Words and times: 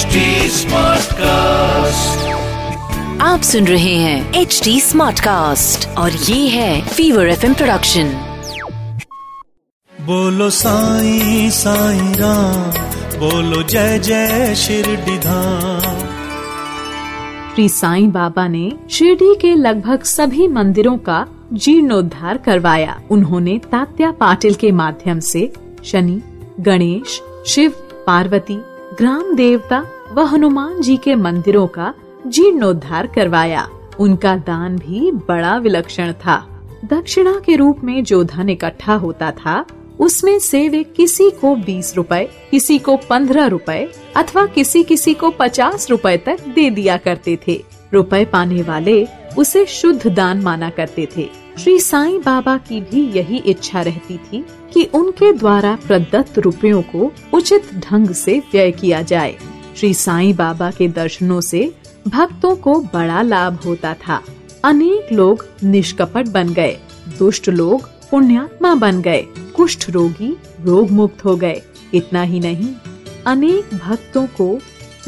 HD 0.00 0.20
Smartcast. 0.50 2.20
आप 3.20 3.40
सुन 3.42 3.66
रहे 3.66 3.94
हैं 3.94 4.34
एच 4.34 4.60
डी 4.64 4.80
स्मार्ट 4.80 5.20
कास्ट 5.20 5.88
और 5.88 6.12
ये 6.12 6.48
है 6.48 6.88
फीवर 6.88 7.28
एफ़ 7.28 7.40
प्रोडक्शन 7.40 8.04
बोलो 9.92 10.50
साई 10.50 11.50
साई 11.50 11.98
राम 11.98 12.70
बोलो 13.18 13.62
जय 13.62 13.98
जय 13.98 14.54
शिरडी 14.54 15.18
धाम 15.18 15.98
श्री 17.54 17.68
साईं 17.68 18.10
बाबा 18.10 18.48
ने 18.48 18.72
शिरडी 18.90 19.34
के 19.34 19.54
लगभग 19.54 20.02
सभी 20.02 20.48
मंदिरों 20.48 20.98
का 20.98 21.26
जीर्णोद्धार 21.52 22.36
करवाया। 22.36 23.00
उन्होंने 23.10 23.58
तात्या 23.58 24.10
पाटिल 24.10 24.54
के 24.54 24.72
माध्यम 24.72 25.20
से 25.20 25.52
शनि 25.84 26.22
गणेश 26.60 27.22
शिव 27.46 27.70
पार्वती 28.06 28.60
ग्राम 28.98 29.34
देवता 29.34 29.84
व 30.12 30.20
हनुमान 30.20 30.80
जी 30.80 30.96
के 30.96 31.14
मंदिरों 31.14 31.66
का 31.66 31.94
जीर्णोद्धार 32.26 33.06
करवाया। 33.06 33.68
उनका 34.00 34.34
दान 34.36 34.76
भी 34.76 35.10
बड़ा 35.28 35.56
विलक्षण 35.56 36.12
था। 36.12 36.36
दक्षिणा 36.84 37.40
के 37.46 37.56
रूप 37.56 37.80
में 37.84 38.02
जो 38.04 38.22
धन 38.24 38.48
इकट्ठा 38.48 38.94
होता 38.94 39.30
था 39.30 39.64
उसमें 39.98 40.38
से 40.38 40.68
वे 40.68 40.82
किसी 40.82 41.30
को 41.30 41.54
बीस 41.56 41.96
रुपए, 41.96 42.28
किसी 42.50 42.78
को 42.78 42.96
पंद्रह 42.96 43.46
रुपए 43.46 43.88
अथवा 44.16 44.46
किसी 44.46 44.82
किसी 44.82 45.14
को 45.14 45.30
पचास 45.30 45.90
रुपए 45.90 46.16
तक 46.16 46.40
दे 46.48 46.70
दिया 46.70 46.96
करते 46.96 47.38
थे। 47.48 47.62
रुपए 47.92 48.24
पाने 48.24 48.62
वाले 48.62 49.06
उसे 49.38 49.66
शुद्ध 49.66 50.08
दान 50.08 50.42
माना 50.42 50.70
करते 50.70 51.08
थे। 51.16 51.28
श्री 51.62 51.78
साईं 51.80 52.20
बाबा 52.20 52.56
की 52.58 52.80
भी 52.80 53.00
यही 53.12 53.38
इच्छा 53.38 53.80
रहती 53.82 54.16
थी 54.18 54.44
कि 54.74 54.84
उनके 54.84 55.32
द्वारा 55.32 55.78
प्रदत्त 55.86 56.38
रुपयों 56.38 56.82
को 56.82 57.12
उचित 57.34 57.74
ढंग 57.74 58.10
से 58.10 58.38
व्यय 58.52 58.70
किया 58.70 59.02
जाए। 59.02 59.36
श्री 59.76 59.94
साईं 59.94 60.34
बाबा 60.36 60.70
के 60.70 60.88
दर्शनों 60.88 61.40
से 61.40 61.74
भक्तों 62.08 62.54
को 62.56 62.74
बड़ा 62.94 63.22
लाभ 63.22 63.58
होता 63.66 63.94
था। 63.94 64.22
अनेक 64.64 65.12
लोग 65.12 65.46
निष्कपट 65.64 66.28
बन 66.28 66.52
गए। 66.52 66.78
दुष्ट 67.18 67.48
लोग 67.48 67.88
पुण्यात्मा 68.10 68.74
बन 68.74 69.02
गए। 69.02 69.22
कुष्ठ 69.56 69.90
रोगी 69.90 70.36
रोग 70.60 70.90
मुक्त 70.90 71.24
हो 71.24 71.36
गए। 71.36 71.60
इतना 71.94 72.22
ही 72.22 72.40
नहीं, 72.40 72.74
अनेक 73.26 73.74
भक्तों 73.74 74.26
को 74.26 74.58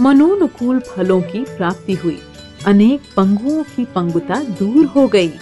मनोनुकूल 0.00 0.78
फलों 0.80 1.20
की 1.22 1.44
प्राप्ति 1.44 1.94
हुई। 1.94 2.18
अनेक 2.66 3.00
पंगुओं 3.16 3.62
की 3.62 3.84
पंगुता 3.84 4.42
दूर 4.42 4.86
हो 4.86 5.06
गई। 5.08 5.32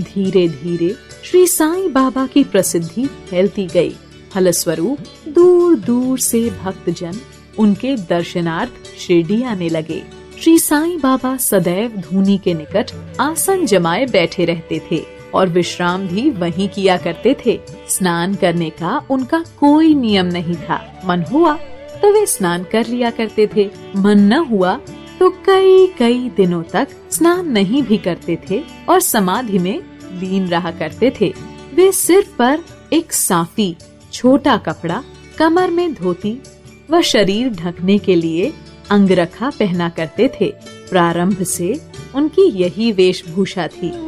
धीरे 0.00 0.46
धीरे 0.48 0.94
श्री 1.24 1.46
साईं 1.46 1.92
बाबा 1.92 2.26
की 2.26 2.44
प्रसिद्धि 2.44 3.06
फैलती 3.30 3.66
गई। 3.66 3.94
फलस्वरूप 4.32 4.98
दूर 5.28 5.76
दूर 5.76 6.18
से 6.18 6.48
भक्तजन 6.62 7.20
उनके 7.58 7.94
दर्शनार्थ 8.08 8.98
शिरडी 8.98 9.42
आने 9.42 9.68
लगे। 9.68 10.02
श्री 10.42 10.58
साईं 10.58 10.98
बाबा 11.00 11.36
सदैव 11.36 11.96
धूनी 12.00 12.38
के 12.38 12.54
निकट 12.54 12.90
आसन 13.20 13.64
जमाए 13.66 14.04
बैठे 14.06 14.44
रहते 14.44 14.80
थे 14.90 15.02
और 15.34 15.48
विश्राम 15.48 16.06
भी 16.08 16.28
वहीं 16.30 16.68
किया 16.68 16.96
करते 16.96 17.36
थे। 17.46 17.58
स्नान 17.88 18.34
करने 18.34 18.70
का 18.70 19.00
उनका 19.10 19.44
कोई 19.60 19.94
नियम 19.94 20.26
नहीं 20.26 20.54
था। 20.58 20.80
मन 21.06 21.24
हुआ 21.32 21.56
तो 22.02 22.12
वे 22.12 22.24
स्नान 22.26 22.64
कर 22.72 22.86
लिया 22.86 23.10
करते 23.10 23.48
थे। 23.56 23.70
मन 23.96 24.20
न 24.32 24.36
हुआ 24.44 24.78
तो 25.20 25.30
कई 25.30 25.86
कई 25.86 26.28
दिनों 26.36 26.62
तक 26.62 26.88
स्नान 27.10 27.48
नहीं 27.48 27.82
भी 27.82 27.98
करते 27.98 28.38
थे 28.50 28.62
और 28.88 29.00
समाधि 29.00 29.58
में 29.58 29.82
लीन 30.12 30.48
रहा 30.48 30.70
करते 30.70 31.12
थे। 31.20 31.34
वे 31.74 31.92
सिर 31.92 32.26
पर 32.38 32.60
एक 32.92 33.12
साफी, 33.12 33.76
छोटा 34.12 34.56
कपड़ा, 34.56 35.04
कमर 35.38 35.70
में 35.70 35.94
धोती 35.94 36.42
व 36.90 37.00
शरीर 37.02 37.48
ढकने 37.48 37.98
के 37.98 38.14
लिए 38.14 38.52
अंगरखा 38.90 39.50
पहना 39.50 39.88
करते 39.88 40.30
थे। 40.40 40.52
प्रारंभ 40.90 41.42
से 41.42 41.80
उनकी 42.14 42.42
यही 42.42 42.92
वेशभूषा 42.92 43.66
थी। 43.66 44.07